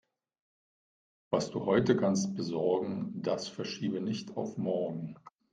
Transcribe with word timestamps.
Was 1.29 1.51
du 1.51 1.67
heute 1.67 1.95
kannst 1.95 2.33
besorgen, 2.35 3.13
das 3.21 3.47
verschiebe 3.47 4.01
nicht 4.01 4.35
auf 4.35 4.57
morgen. 4.57 5.15